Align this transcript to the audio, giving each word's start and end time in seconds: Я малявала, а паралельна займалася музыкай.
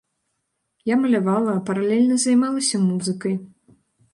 Я 0.91 0.95
малявала, 1.01 1.51
а 1.57 1.63
паралельна 1.67 2.15
займалася 2.25 2.77
музыкай. 2.87 3.35